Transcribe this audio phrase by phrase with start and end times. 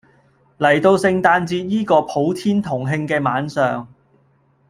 [0.57, 3.87] 嚟到聖誕節依個普天同慶嘅晚上